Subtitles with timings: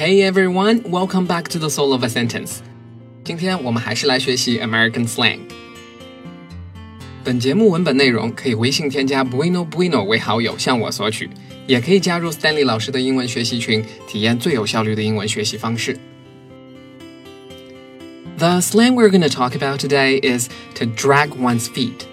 [0.00, 2.60] Hey everyone, welcome back to the Soul of a Sentence。
[3.22, 5.40] 今天我们还是来学习 American slang。
[7.22, 11.28] 本节目文本内容可以微信添加 bwinobwino 为好友向我索取，
[11.66, 15.98] 也可以加入 Stanley 老师的英文学习群，体验最有效率的英文学习方式。
[18.38, 22.06] The slang we're going to talk about today is to drag one's feet.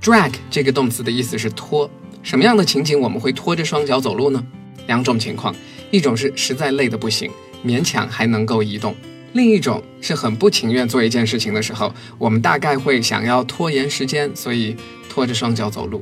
[0.00, 1.90] Drag 这个动词的意思是拖，
[2.22, 4.42] 什么样的情景我们会拖着双脚走路呢？
[4.86, 5.54] 两种情况。
[5.91, 7.31] 一种是实在累得不行，
[7.65, 8.93] 勉强还能够移动；
[9.33, 14.75] 另一种是很不情愿做一件事情的时候，我们大概会想要拖延时间，所以
[15.09, 16.01] 拖着双脚走路。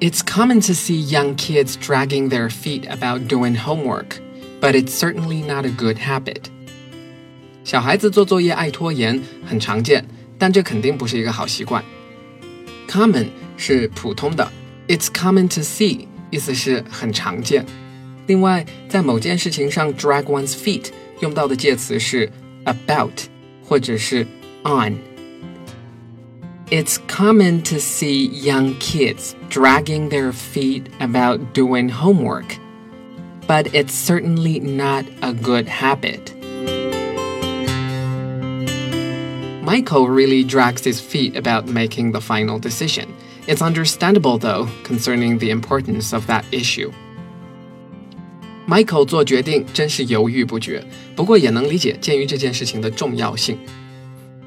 [0.00, 4.16] It's common to see young kids dragging their feet about doing homework,
[4.60, 6.46] but it's certainly not a good habit.
[7.62, 10.04] 小孩子做作业爱拖延很常见，
[10.36, 11.84] 但这肯定不是一个好习惯。
[12.88, 14.50] Common 是普通的，
[14.88, 17.64] It's common to see 意思是很常见。
[18.26, 22.30] 另外，在某件事情上 drag one's feet 用到的介词是
[22.64, 23.24] about
[23.64, 24.26] 或者是
[24.64, 32.56] on。It's common to see young kids dragging their feet about doing homework,
[33.46, 36.32] but it's certainly not a good habit.
[39.62, 43.08] Michael really drags his feet about making the final decision.
[43.46, 46.90] It's understandable, though, concerning the importance of that issue.
[48.68, 50.84] Michael 做决定真是犹豫不决，
[51.16, 53.58] 不过也能理解，鉴于这件事情的重要性。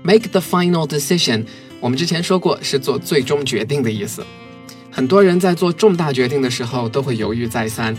[0.04, 1.46] Make the final decision，
[1.82, 4.26] 我们之前说过是做最终决定的意思。
[4.90, 7.94] 很多人在做重大决定的时候都会犹豫再三。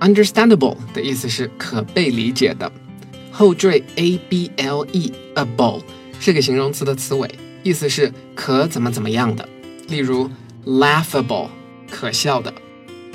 [0.00, 2.70] Understandable 的意思是可被理解的，
[3.32, 5.80] 后缀 a b l e，able
[6.20, 7.30] 是个形容词的词尾，
[7.62, 9.48] 意思是可怎么怎么样的。
[9.93, 10.27] 例如
[10.65, 11.49] ，laughable
[11.87, 12.51] 可笑的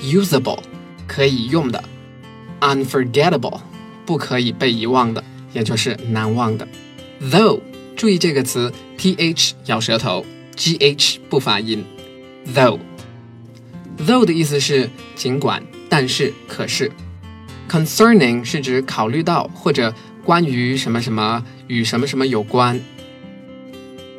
[0.00, 0.60] ，usable
[1.08, 1.82] 可以用的
[2.60, 3.58] ，unforgettable
[4.06, 6.68] 不可以被遗忘的，也就是难忘的。
[7.20, 7.60] Though
[7.96, 11.84] 注意这个词，th 咬舌头，gh 不发音。
[12.54, 12.78] Though
[14.06, 16.92] though 的意思是尽管，但是，可是。
[17.68, 19.92] Concerning 是指考虑到或者
[20.22, 22.80] 关于什么什么与什么什么有关。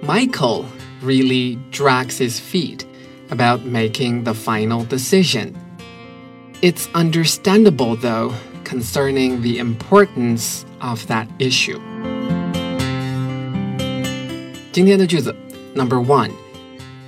[0.05, 0.65] Michael
[1.02, 2.86] really drags his feet
[3.30, 5.56] about making the final decision.
[6.62, 8.32] It's understandable, though,
[8.64, 11.80] concerning the importance of that issue.
[14.72, 15.34] 今天的句子
[15.74, 16.30] Number one.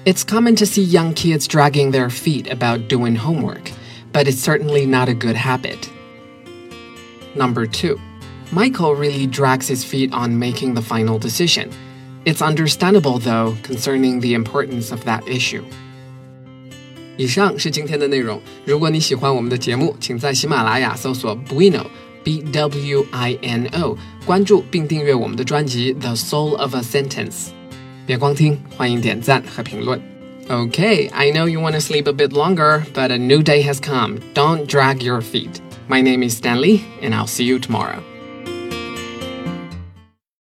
[0.04, 3.72] It's common to see young kids dragging their feet about doing homework,
[4.12, 5.90] but it's certainly not a good habit.
[7.34, 7.98] Number two.
[8.52, 11.70] Michael really drags his feet on making the final decision.
[12.24, 15.62] It's understandable, though, concerning the importance of that issue.
[17.16, 18.42] 以上是今天的内容。
[18.64, 21.86] 如果你喜欢我们的节目，请在喜马拉雅搜索 Bueno
[22.24, 27.30] B W I N O，关注并订阅我们的专辑《The Soul of a Sentence》。
[28.04, 30.00] 别光听，欢迎点赞和评论。
[30.48, 34.18] Okay, I know you want to sleep a bit longer, but a new day has come.
[34.34, 35.60] Don't drag your feet.
[35.88, 38.02] My name is Stanley, and I'll see you tomorrow.